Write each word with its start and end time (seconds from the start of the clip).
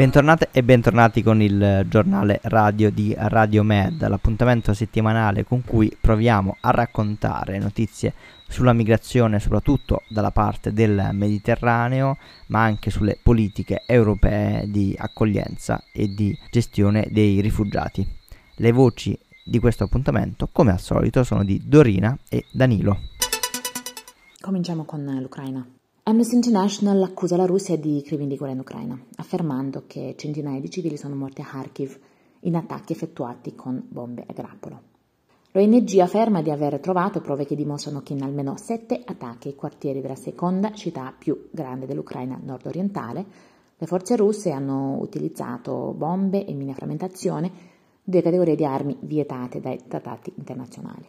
Bentornate 0.00 0.48
e 0.50 0.62
bentornati 0.62 1.22
con 1.22 1.42
il 1.42 1.84
giornale 1.88 2.40
radio 2.44 2.90
di 2.90 3.14
Radio 3.16 3.62
Med, 3.62 4.06
l'appuntamento 4.08 4.72
settimanale 4.72 5.44
con 5.44 5.62
cui 5.62 5.94
proviamo 6.00 6.56
a 6.60 6.70
raccontare 6.70 7.58
notizie 7.58 8.14
sulla 8.48 8.72
migrazione, 8.72 9.38
soprattutto 9.40 10.02
dalla 10.08 10.30
parte 10.30 10.72
del 10.72 11.10
Mediterraneo, 11.12 12.16
ma 12.46 12.62
anche 12.62 12.90
sulle 12.90 13.18
politiche 13.22 13.82
europee 13.86 14.70
di 14.70 14.96
accoglienza 14.98 15.82
e 15.92 16.08
di 16.08 16.34
gestione 16.50 17.08
dei 17.10 17.40
rifugiati. 17.42 18.06
Le 18.56 18.72
voci 18.72 19.18
di 19.50 19.58
questo 19.58 19.82
appuntamento, 19.82 20.48
come 20.52 20.70
al 20.70 20.78
solito, 20.78 21.24
sono 21.24 21.42
di 21.42 21.60
Dorina 21.66 22.16
e 22.28 22.44
Danilo. 22.52 22.98
Cominciamo 24.40 24.84
con 24.84 25.04
l'Ucraina. 25.20 25.66
Amnesty 26.04 26.36
International 26.36 27.02
accusa 27.02 27.36
la 27.36 27.46
Russia 27.46 27.76
di 27.76 28.00
crimini 28.06 28.28
di 28.28 28.36
guerra 28.36 28.52
in 28.52 28.60
Ucraina, 28.60 28.96
affermando 29.16 29.84
che 29.88 30.14
centinaia 30.16 30.60
di 30.60 30.70
civili 30.70 30.96
sono 30.96 31.16
morti 31.16 31.40
a 31.40 31.46
Kharkiv 31.46 31.98
in 32.42 32.54
attacchi 32.54 32.92
effettuati 32.92 33.56
con 33.56 33.84
bombe 33.88 34.24
a 34.24 34.32
grappolo. 34.32 34.82
L'ONG 35.50 35.98
afferma 35.98 36.42
di 36.42 36.52
aver 36.52 36.78
trovato 36.78 37.20
prove 37.20 37.44
che 37.44 37.56
dimostrano 37.56 38.02
che 38.02 38.12
in 38.12 38.22
almeno 38.22 38.56
sette 38.56 39.02
attacchi 39.04 39.48
ai 39.48 39.56
quartieri 39.56 40.00
della 40.00 40.14
seconda 40.14 40.72
città 40.72 41.12
più 41.16 41.48
grande 41.50 41.86
dell'Ucraina 41.86 42.38
nord-orientale, 42.40 43.26
le 43.76 43.86
forze 43.86 44.14
russe 44.14 44.52
hanno 44.52 44.96
utilizzato 45.00 45.92
bombe 45.96 46.46
e 46.46 46.54
mine 46.54 46.70
a 46.70 46.74
frammentazione, 46.74 47.78
due 48.02 48.22
categorie 48.22 48.56
di 48.56 48.64
armi 48.64 48.96
vietate 49.00 49.60
dai 49.60 49.80
trattati 49.86 50.32
internazionali. 50.36 51.06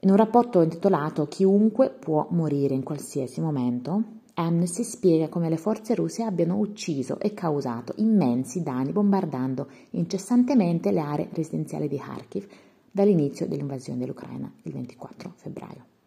In 0.00 0.10
un 0.10 0.16
rapporto 0.16 0.62
intitolato 0.62 1.26
Chiunque 1.26 1.90
può 1.90 2.28
morire 2.30 2.74
in 2.74 2.84
qualsiasi 2.84 3.40
momento, 3.40 4.02
Amnesty 4.34 4.84
spiega 4.84 5.28
come 5.28 5.48
le 5.48 5.56
forze 5.56 5.96
russe 5.96 6.22
abbiano 6.22 6.56
ucciso 6.58 7.18
e 7.18 7.34
causato 7.34 7.94
immensi 7.96 8.62
danni 8.62 8.92
bombardando 8.92 9.68
incessantemente 9.90 10.92
le 10.92 11.00
aree 11.00 11.28
residenziali 11.32 11.88
di 11.88 11.98
Kharkiv 11.98 12.46
dall'inizio 12.92 13.48
dell'invasione 13.48 13.98
dell'Ucraina 13.98 14.52
il 14.62 14.72
24 14.72 15.32
febbraio. 15.34 15.97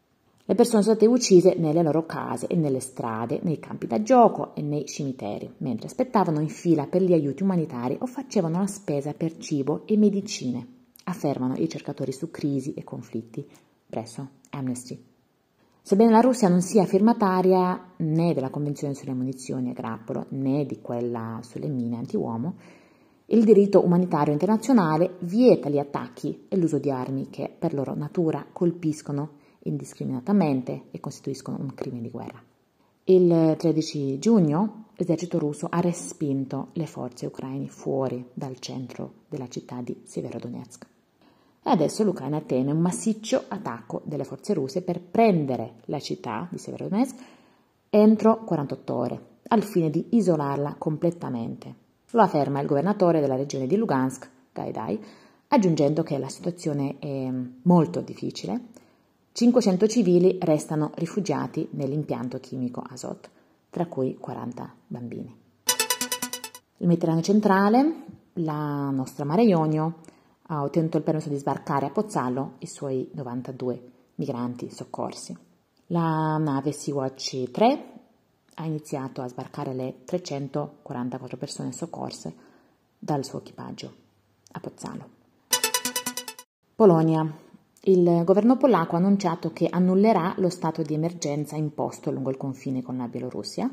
Le 0.44 0.56
persone 0.56 0.82
sono 0.82 0.96
state 0.96 1.12
uccise 1.12 1.56
nelle 1.56 1.84
loro 1.84 2.06
case 2.06 2.48
e 2.48 2.56
nelle 2.56 2.80
strade, 2.80 3.40
nei 3.44 3.60
campi 3.60 3.86
da 3.86 4.02
gioco 4.02 4.56
e 4.56 4.62
nei 4.62 4.86
cimiteri, 4.86 5.54
mentre 5.58 5.86
aspettavano 5.86 6.40
in 6.40 6.50
fila 6.50 6.88
per 6.88 7.04
gli 7.04 7.14
aiuti 7.14 7.44
umanitari 7.44 7.96
o 8.00 8.08
facevano 8.08 8.60
la 8.60 8.68
spesa 8.68 9.14
per 9.14 9.38
cibo 9.38 9.84
e 9.86 9.98
medicine, 9.98 10.68
affermano 11.06 11.54
i 11.54 11.60
ricercatori 11.60 12.12
su 12.12 12.32
crisi 12.32 12.74
e 12.74 12.84
conflitti 12.84 13.48
presso 13.88 14.30
Amnesty. 14.50 15.00
Sebbene 15.84 16.12
la 16.12 16.22
Russia 16.22 16.48
non 16.48 16.62
sia 16.62 16.86
firmataria 16.86 17.94
né 17.98 18.34
della 18.34 18.50
Convenzione 18.50 18.94
sulle 18.94 19.14
munizioni 19.14 19.70
a 19.70 19.74
grappolo 19.74 20.26
né 20.30 20.66
di 20.66 20.80
quella 20.80 21.40
sulle 21.44 21.68
mine 21.68 21.98
antiuomo, 21.98 22.56
il 23.28 23.44
diritto 23.44 23.84
umanitario 23.84 24.34
internazionale 24.34 25.16
vieta 25.20 25.70
gli 25.70 25.80
attacchi 25.80 26.46
e 26.50 26.58
l'uso 26.58 26.80
di 26.80 26.92
armi 26.92 27.30
che 27.30 27.54
per 27.58 27.74
loro 27.74 27.96
natura 27.96 28.46
colpiscono 28.52 29.40
indiscriminatamente 29.64 30.84
e 30.92 31.00
costituiscono 31.00 31.58
un 31.60 31.74
crimine 31.74 32.04
di 32.04 32.10
guerra. 32.10 32.42
Il 33.06 33.56
13 33.58 34.20
giugno 34.20 34.86
l'esercito 34.96 35.40
russo 35.40 35.68
ha 35.70 35.80
respinto 35.80 36.70
le 36.74 36.86
forze 36.86 37.26
ucraine 37.26 37.68
fuori 37.68 38.24
dal 38.34 38.60
centro 38.60 39.14
della 39.28 39.48
città 39.48 39.82
di 39.82 40.02
Severodonetsk. 40.04 40.88
E 41.64 41.70
adesso 41.70 42.04
l'Ucraina 42.04 42.42
teme 42.42 42.72
un 42.72 42.80
massiccio 42.80 43.44
attacco 43.48 44.02
delle 44.06 44.24
forze 44.24 44.54
russe 44.54 44.82
per 44.82 45.02
prendere 45.02 45.76
la 45.86 46.00
città 46.00 46.48
di 46.52 46.58
Severodonetsk 46.58 47.20
entro 47.90 48.44
48 48.44 48.94
ore, 48.96 49.26
al 49.50 49.64
fine 49.64 49.90
di 49.90 50.08
isolarla 50.12 50.76
completamente. 50.78 51.76
Lo 52.12 52.22
afferma 52.22 52.60
il 52.62 52.68
governatore 52.68 53.20
della 53.20 53.36
regione 53.36 53.68
di 53.68 53.76
Lugansk, 53.76 54.30
Gaidai, 54.54 55.00
aggiungendo 55.50 56.04
che 56.04 56.18
la 56.18 56.30
situazione 56.30 56.98
è 57.00 57.30
molto 57.64 58.02
difficile. 58.02 58.71
500 59.34 59.88
civili 59.88 60.38
restano 60.42 60.92
rifugiati 60.96 61.68
nell'impianto 61.72 62.40
chimico 62.40 62.82
Azot, 62.82 63.30
tra 63.70 63.86
cui 63.86 64.18
40 64.18 64.74
bambini. 64.88 65.36
Il 66.78 66.88
Mediterraneo 66.88 67.24
centrale, 67.24 68.04
la 68.34 68.90
nostra 68.90 69.24
Mare 69.24 69.44
Ionio, 69.44 70.00
ha 70.48 70.64
ottenuto 70.64 70.98
il 70.98 71.04
permesso 71.04 71.30
di 71.30 71.38
sbarcare 71.38 71.86
a 71.86 71.92
Pozzallo 71.92 72.56
i 72.60 72.68
suoi 72.68 73.10
92 73.14 73.92
migranti 74.16 74.70
soccorsi. 74.70 75.38
La 75.88 76.38
nave 76.38 76.74
Sea-Watch 76.74 77.52
3 77.52 77.94
ha 78.56 78.66
iniziato 78.66 79.22
a 79.22 79.28
sbarcare 79.28 79.74
le 79.74 80.04
344 80.04 81.38
persone 81.38 81.72
soccorse 81.72 82.36
dal 83.00 83.24
suo 83.24 83.40
equipaggio 83.40 83.94
a 84.52 84.60
Pozzallo. 84.60 85.10
Polonia. 86.76 87.50
Il 87.84 88.24
governo 88.24 88.58
polacco 88.58 88.96
ha 88.96 89.00
annunciato 89.00 89.52
che 89.54 89.68
annullerà 89.68 90.36
lo 90.38 90.50
stato 90.50 90.84
di 90.84 90.94
emergenza 90.94 91.56
imposto 91.56 92.12
lungo 92.12 92.30
il 92.30 92.38
confine 92.38 92.84
con 92.84 92.98
la 92.98 93.08
Bielorussia 93.08 93.72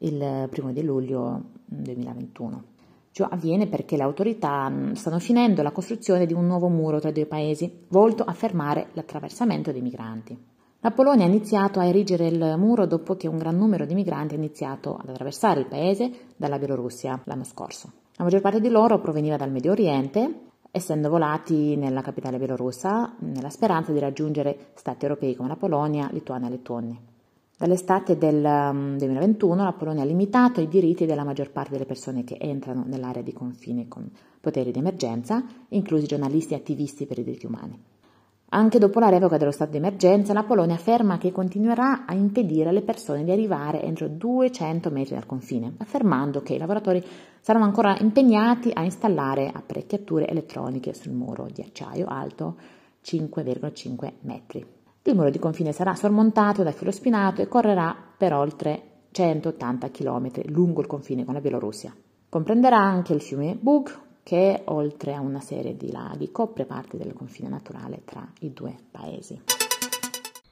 il 0.00 0.48
primo 0.50 0.72
di 0.72 0.82
luglio 0.82 1.42
2021. 1.64 2.64
Ciò 3.10 3.26
avviene 3.30 3.68
perché 3.68 3.96
le 3.96 4.02
autorità 4.02 4.68
mm, 4.68 4.92
stanno 4.92 5.18
finendo 5.18 5.62
la 5.62 5.70
costruzione 5.70 6.26
di 6.26 6.32
un 6.32 6.46
nuovo 6.46 6.68
muro 6.68 6.98
tra 7.00 7.10
i 7.10 7.12
due 7.12 7.26
paesi, 7.26 7.84
volto 7.88 8.22
a 8.22 8.32
fermare 8.32 8.88
l'attraversamento 8.92 9.72
dei 9.72 9.82
migranti. 9.82 10.36
La 10.80 10.90
Polonia 10.90 11.24
ha 11.24 11.28
iniziato 11.28 11.78
a 11.78 11.84
erigere 11.84 12.26
il 12.26 12.54
muro 12.58 12.86
dopo 12.86 13.16
che 13.16 13.28
un 13.28 13.38
gran 13.38 13.56
numero 13.56 13.86
di 13.86 13.94
migranti 13.94 14.34
ha 14.34 14.38
iniziato 14.38 14.96
ad 14.96 15.08
attraversare 15.08 15.60
il 15.60 15.66
paese 15.66 16.10
dalla 16.36 16.58
Bielorussia 16.58 17.20
l'anno 17.24 17.44
scorso. 17.44 17.92
La 18.16 18.24
maggior 18.24 18.40
parte 18.40 18.60
di 18.60 18.68
loro 18.68 19.00
proveniva 19.00 19.36
dal 19.36 19.50
Medio 19.50 19.70
Oriente, 19.70 20.51
essendo 20.74 21.10
volati 21.10 21.76
nella 21.76 22.00
capitale 22.00 22.38
bielorussa 22.38 23.14
nella 23.18 23.50
speranza 23.50 23.92
di 23.92 23.98
raggiungere 23.98 24.70
stati 24.74 25.04
europei 25.04 25.36
come 25.36 25.48
la 25.48 25.56
Polonia, 25.56 26.08
Lituania 26.10 26.48
e 26.48 26.50
Lettonia. 26.50 26.96
Dall'estate 27.58 28.16
del 28.16 28.40
2021 28.40 29.54
mm, 29.54 29.64
la 29.64 29.72
Polonia 29.72 30.02
ha 30.02 30.06
limitato 30.06 30.60
i 30.62 30.68
diritti 30.68 31.04
della 31.04 31.24
maggior 31.24 31.50
parte 31.50 31.72
delle 31.72 31.84
persone 31.84 32.24
che 32.24 32.38
entrano 32.40 32.84
nell'area 32.86 33.22
di 33.22 33.34
confine 33.34 33.86
con 33.86 34.10
poteri 34.40 34.72
di 34.72 34.78
emergenza, 34.78 35.44
inclusi 35.68 36.06
giornalisti 36.06 36.54
e 36.54 36.56
attivisti 36.56 37.06
per 37.06 37.18
i 37.18 37.24
diritti 37.24 37.46
umani. 37.46 37.78
Anche 38.54 38.78
dopo 38.78 39.00
la 39.00 39.08
revoca 39.08 39.38
dello 39.38 39.50
stato 39.50 39.70
di 39.70 39.78
emergenza, 39.78 40.34
la 40.34 40.42
Polonia 40.42 40.74
afferma 40.74 41.16
che 41.16 41.32
continuerà 41.32 42.04
a 42.04 42.12
impedire 42.12 42.68
alle 42.68 42.82
persone 42.82 43.24
di 43.24 43.30
arrivare 43.30 43.82
entro 43.82 44.08
200 44.08 44.90
metri 44.90 45.14
dal 45.14 45.24
confine, 45.24 45.72
affermando 45.78 46.42
che 46.42 46.52
i 46.52 46.58
lavoratori 46.58 47.02
saranno 47.40 47.64
ancora 47.64 47.96
impegnati 47.98 48.70
a 48.74 48.82
installare 48.82 49.50
apparecchiature 49.50 50.28
elettroniche 50.28 50.92
sul 50.92 51.12
muro 51.12 51.48
di 51.50 51.62
acciaio 51.62 52.04
alto 52.06 52.56
5,5 53.02 54.12
metri. 54.20 54.66
Il 55.04 55.14
muro 55.14 55.30
di 55.30 55.38
confine 55.38 55.72
sarà 55.72 55.94
sormontato 55.94 56.62
da 56.62 56.72
filo 56.72 56.90
spinato 56.90 57.40
e 57.40 57.48
correrà 57.48 57.96
per 58.14 58.34
oltre 58.34 58.82
180 59.12 59.90
km 59.90 60.30
lungo 60.50 60.82
il 60.82 60.86
confine 60.86 61.24
con 61.24 61.32
la 61.32 61.40
Bielorussia. 61.40 61.96
Comprenderà 62.28 62.78
anche 62.78 63.14
il 63.14 63.22
fiume 63.22 63.56
Bug, 63.58 64.11
che 64.22 64.62
oltre 64.66 65.14
a 65.14 65.20
una 65.20 65.40
serie 65.40 65.76
di 65.76 65.90
laghi 65.90 66.30
copre 66.30 66.64
parte 66.64 66.96
del 66.96 67.12
confine 67.12 67.48
naturale 67.48 68.02
tra 68.04 68.26
i 68.40 68.52
due 68.52 68.76
paesi. 68.90 69.40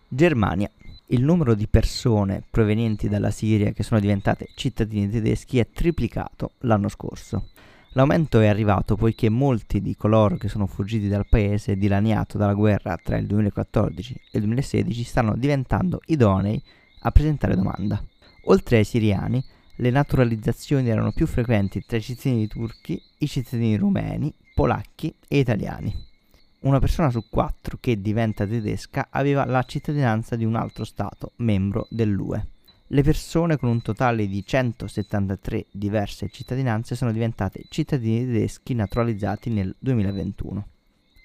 Germania. 0.09 0.71
Il 1.13 1.25
numero 1.25 1.55
di 1.55 1.67
persone 1.67 2.43
provenienti 2.49 3.09
dalla 3.09 3.31
Siria 3.31 3.73
che 3.73 3.83
sono 3.83 3.99
diventate 3.99 4.49
cittadini 4.55 5.09
tedeschi 5.09 5.59
è 5.59 5.69
triplicato 5.69 6.53
l'anno 6.59 6.89
scorso. 6.89 7.49
L'aumento 7.95 8.39
è 8.39 8.47
arrivato 8.47 8.95
poiché 8.95 9.29
molti 9.29 9.81
di 9.83 9.97
coloro 9.97 10.37
che 10.37 10.49
sono 10.49 10.67
fuggiti 10.67 11.09
dal 11.09 11.27
paese 11.29 11.77
dilaniato 11.77 12.39
dalla 12.39 12.55
guerra 12.55 12.97
tra 13.03 13.17
il 13.17 13.27
2014 13.27 14.13
e 14.13 14.39
il 14.39 14.41
2016 14.43 15.03
stanno 15.03 15.35
diventando 15.37 16.01
idonei 16.07 16.63
a 17.01 17.11
presentare 17.11 17.57
domanda. 17.57 18.01
Oltre 18.45 18.77
ai 18.79 18.85
siriani, 18.85 19.45
le 19.81 19.91
naturalizzazioni 19.91 20.91
erano 20.91 21.11
più 21.11 21.27
frequenti 21.27 21.83
tra 21.87 21.97
i 21.97 22.03
cittadini 22.03 22.47
turchi, 22.47 23.01
i 23.19 23.27
cittadini 23.27 23.77
rumeni, 23.77 24.33
polacchi 24.55 25.15
e 25.27 25.39
italiani. 25.39 25.95
Una 26.61 26.79
persona 26.79 27.11
su 27.11 27.25
quattro 27.31 27.79
che 27.81 27.99
diventa 27.99 28.47
tedesca 28.47 29.09
aveva 29.11 29.47
la 29.47 29.63
cittadinanza 29.63 30.37
di 30.37 30.45
un 30.45 30.55
altro 30.55 30.85
Stato 30.85 31.33
membro 31.37 31.87
dell'UE. 31.89 32.49
Le 32.89 33.03
persone 33.03 33.57
con 33.57 33.71
un 33.71 33.81
totale 33.81 34.27
di 34.27 34.45
173 34.45 35.67
diverse 35.71 36.29
cittadinanze 36.29 36.95
sono 36.95 37.13
diventate 37.13 37.65
cittadini 37.71 38.27
tedeschi 38.27 38.75
naturalizzati 38.75 39.49
nel 39.49 39.75
2021. 39.79 40.67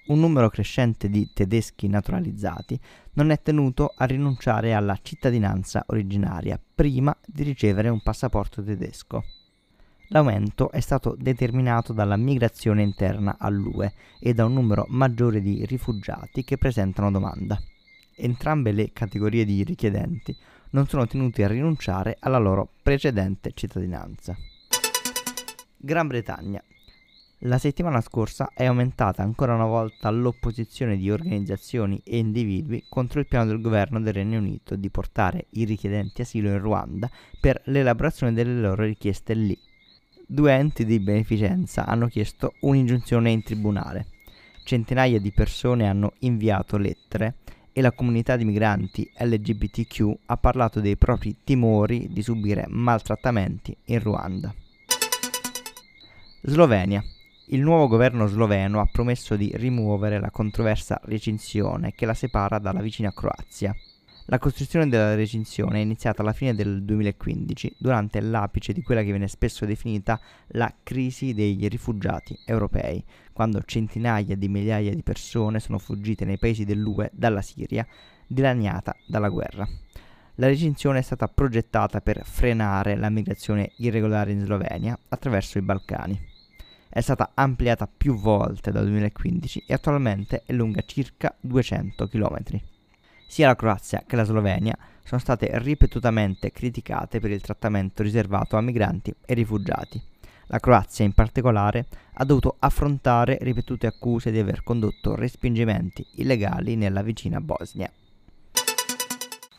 Un 0.08 0.20
numero 0.20 0.50
crescente 0.50 1.10
di 1.10 1.32
tedeschi 1.34 1.88
naturalizzati 1.88 2.80
non 3.14 3.32
è 3.32 3.42
tenuto 3.42 3.92
a 3.96 4.06
rinunciare 4.06 4.76
alla 4.76 5.00
cittadinanza 5.02 5.84
originaria 5.88 6.60
prima 6.76 7.16
di 7.26 7.42
ricevere 7.42 7.90
un 7.90 8.02
passaporto 8.04 8.64
tedesco. 8.64 9.24
L'aumento 10.10 10.70
è 10.70 10.80
stato 10.80 11.16
determinato 11.18 11.92
dalla 11.92 12.18
migrazione 12.18 12.84
interna 12.84 13.38
all'UE 13.40 13.94
e 14.20 14.36
da 14.36 14.46
un 14.46 14.54
numero 14.54 14.86
maggiore 14.90 15.42
di 15.42 15.66
rifugiati 15.66 16.44
che 16.44 16.60
presentano 16.60 17.10
domanda. 17.10 17.60
Entrambe 18.16 18.72
le 18.72 18.92
categorie 18.94 19.44
di 19.44 19.64
richiedenti 19.64 20.38
non 20.70 20.88
sono 20.88 21.08
tenuti 21.08 21.42
a 21.42 21.48
rinunciare 21.48 22.18
alla 22.20 22.38
loro 22.38 22.70
precedente 22.84 23.54
cittadinanza. 23.56 24.36
Gran 25.78 26.06
Bretagna. 26.06 26.62
La 27.46 27.60
settimana 27.60 28.02
scorsa 28.02 28.50
è 28.56 28.66
aumentata 28.66 29.22
ancora 29.22 29.54
una 29.54 29.68
volta 29.68 30.10
l'opposizione 30.10 30.98
di 30.98 31.12
organizzazioni 31.12 32.02
e 32.04 32.18
individui 32.18 32.86
contro 32.90 33.20
il 33.20 33.28
piano 33.28 33.46
del 33.46 33.62
governo 33.62 34.02
del 34.02 34.14
Regno 34.14 34.40
Unito 34.40 34.76
di 34.76 34.90
portare 34.90 35.46
i 35.52 35.64
richiedenti 35.64 36.22
asilo 36.22 36.50
in 36.50 36.58
Ruanda 36.58 37.08
per 37.40 37.62
l'elaborazione 37.66 38.34
delle 38.34 38.60
loro 38.60 38.84
richieste 38.84 39.36
lì. 39.36 39.56
Due 40.26 40.52
enti 40.54 40.86
di 40.86 41.00
beneficenza 41.00 41.86
hanno 41.86 42.08
chiesto 42.08 42.54
un'ingiunzione 42.62 43.30
in 43.30 43.44
tribunale. 43.44 44.08
Centinaia 44.64 45.20
di 45.20 45.32
persone 45.32 45.88
hanno 45.88 46.14
inviato 46.20 46.78
lettere 46.78 47.36
e 47.72 47.82
la 47.82 47.92
comunità 47.92 48.38
di 48.38 48.46
migranti 48.46 49.08
LGBTQ 49.20 50.18
ha 50.26 50.38
parlato 50.38 50.80
dei 50.80 50.96
propri 50.96 51.36
timori 51.44 52.08
di 52.12 52.24
subire 52.24 52.66
maltrattamenti 52.70 53.78
in 53.86 54.00
Ruanda. 54.00 54.52
Slovenia. 56.42 57.04
Il 57.50 57.62
nuovo 57.62 57.88
governo 57.88 58.26
sloveno 58.26 58.80
ha 58.80 58.90
promesso 58.92 59.36
di 59.36 59.52
rimuovere 59.54 60.20
la 60.20 60.32
controversa 60.32 61.00
recinzione 61.04 61.94
che 61.94 62.08
la 62.08 62.16
separa 62.16 62.58
dalla 62.58 62.82
vicina 62.82 63.14
Croazia. 63.14 63.72
La 64.26 64.40
costruzione 64.40 64.90
della 64.90 65.14
recinzione 65.14 65.78
è 65.78 65.84
iniziata 65.84 66.24
alla 66.24 66.34
fine 66.34 66.56
del 66.56 66.84
2015, 66.84 67.76
durante 67.78 68.20
l'apice 68.20 68.74
di 68.74 68.82
quella 68.82 69.04
che 69.04 69.12
viene 69.12 69.28
spesso 69.28 69.64
definita 69.68 70.20
la 70.54 70.74
crisi 70.82 71.36
dei 71.36 71.68
rifugiati 71.68 72.36
europei, 72.48 73.06
quando 73.32 73.62
centinaia 73.62 74.36
di 74.36 74.48
migliaia 74.48 74.96
di 74.96 75.04
persone 75.04 75.60
sono 75.60 75.78
fuggite 75.78 76.26
nei 76.26 76.40
paesi 76.40 76.66
dell'UE 76.66 77.12
dalla 77.14 77.44
Siria, 77.44 77.86
dilaniata 78.26 78.96
dalla 79.06 79.30
guerra. 79.30 79.68
La 80.38 80.48
recinzione 80.48 80.98
è 80.98 81.04
stata 81.04 81.28
progettata 81.28 82.02
per 82.02 82.26
frenare 82.26 82.96
la 82.96 83.12
migrazione 83.12 83.74
irregolare 83.78 84.32
in 84.32 84.44
Slovenia 84.44 84.98
attraverso 85.10 85.60
i 85.60 85.62
Balcani. 85.62 86.34
È 86.96 87.02
stata 87.02 87.32
ampliata 87.34 87.90
più 87.90 88.16
volte 88.16 88.72
dal 88.72 88.86
2015 88.86 89.66
e 89.68 89.74
attualmente 89.74 90.44
è 90.46 90.54
lunga 90.54 90.82
circa 90.86 91.36
200 91.42 92.08
km. 92.08 92.38
Sia 93.28 93.48
la 93.48 93.56
Croazia 93.58 94.06
che 94.08 94.16
la 94.16 94.24
Slovenia 94.24 94.78
sono 95.04 95.20
state 95.20 95.50
ripetutamente 95.60 96.54
criticate 96.54 97.20
per 97.20 97.32
il 97.32 97.42
trattamento 97.42 98.02
riservato 98.02 98.56
a 98.56 98.62
migranti 98.62 99.14
e 99.26 99.34
rifugiati. 99.34 100.02
La 100.46 100.62
Croazia 100.62 101.04
in 101.04 101.12
particolare 101.12 101.86
ha 102.14 102.24
dovuto 102.24 102.56
affrontare 102.60 103.40
ripetute 103.42 103.88
accuse 103.88 104.32
di 104.32 104.40
aver 104.40 104.64
condotto 104.64 105.16
respingimenti 105.16 106.08
illegali 106.16 106.78
nella 106.78 107.02
vicina 107.02 107.42
Bosnia. 107.42 107.92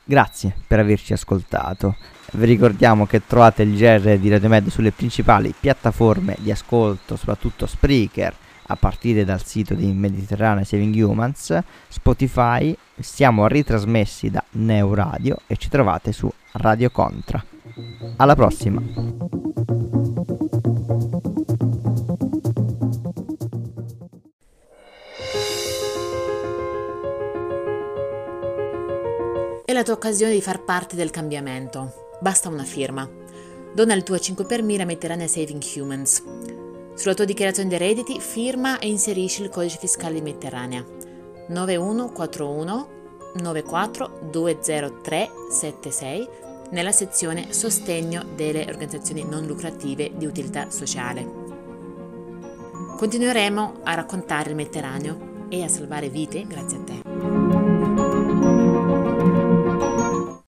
Grazie 0.09 0.55
per 0.65 0.79
averci 0.79 1.15
ascoltato. 1.15 1.97
Vi 2.35 2.47
ricordiamo 2.47 3.07
che 3.07 3.27
trovate 3.27 3.65
il 3.65 3.77
GR 3.77 4.17
di 4.19 4.29
Radio 4.29 4.49
Med 4.49 4.69
sulle 4.69 4.93
principali 4.93 5.53
piattaforme 5.59 6.37
di 6.39 6.53
ascolto, 6.53 7.17
soprattutto 7.17 7.67
Spreaker, 7.67 8.33
a 8.69 8.77
partire 8.77 9.25
dal 9.25 9.45
sito 9.45 9.75
di 9.75 9.87
Mediterranea 9.87 10.63
Saving 10.63 10.95
Humans, 10.95 11.59
Spotify, 11.89 12.77
siamo 13.01 13.49
ritrasmessi 13.49 14.31
da 14.31 14.45
Neo 14.53 14.95
Radio 14.95 15.39
e 15.49 15.57
ci 15.57 15.69
trovate 15.69 16.13
su 16.13 16.33
Radio 16.53 16.89
Contra. 16.91 17.45
Alla 18.17 18.37
prossima! 18.37 18.81
Tua 29.87 29.95
occasione 29.95 30.33
di 30.33 30.43
far 30.43 30.65
parte 30.65 30.97
del 30.97 31.11
cambiamento. 31.11 32.09
Basta 32.19 32.49
una 32.49 32.65
firma. 32.65 33.09
Dona 33.73 33.95
il 33.95 34.03
tuo 34.03 34.19
5 34.19 34.45
per 34.45 34.65
1000 34.65 34.85
Mediterranea 34.85 35.29
Saving 35.29 35.63
Humans. 35.77 36.25
Sulla 36.95 37.15
tua 37.15 37.25
dichiarazione 37.25 37.69
dei 37.69 37.79
redditi 37.79 38.19
firma 38.19 38.81
e 38.81 38.89
inserisci 38.89 39.43
il 39.43 39.49
codice 39.49 39.79
fiscale 39.79 40.15
di 40.15 40.23
Mediterranea 40.23 40.85
9141 41.49 42.89
94 43.35 44.29
203 44.29 45.31
76 45.53 46.29
nella 46.71 46.91
sezione 46.91 47.53
Sostegno 47.53 48.25
delle 48.35 48.65
organizzazioni 48.67 49.23
non 49.23 49.47
lucrative 49.47 50.11
di 50.17 50.27
utilità 50.27 50.69
sociale. 50.71 51.45
Continueremo 52.97 53.83
a 53.85 53.95
raccontare 53.95 54.51
il 54.51 54.57
Mediterraneo 54.57 55.47
e 55.49 55.63
a 55.63 55.69
salvare 55.69 56.09
vite 56.09 56.45
grazie 56.45 56.77
a 56.77 56.81
te. 56.81 57.06